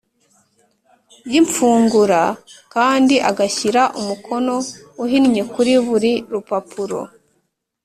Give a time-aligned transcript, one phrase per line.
[1.31, 2.21] Y ifungura
[2.73, 4.55] kandi agashyira umukono
[5.03, 6.99] uhinnye kuri buri rupapuro